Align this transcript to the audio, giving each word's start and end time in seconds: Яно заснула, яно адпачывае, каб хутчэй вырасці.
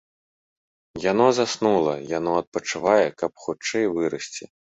Яно 1.11 1.27
заснула, 1.39 1.93
яно 2.17 2.31
адпачывае, 2.41 3.05
каб 3.21 3.31
хутчэй 3.45 3.85
вырасці. 3.99 4.51